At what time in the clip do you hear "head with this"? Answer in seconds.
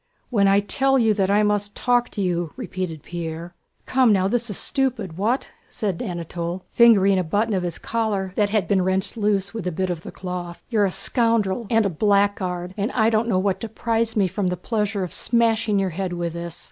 15.91-16.59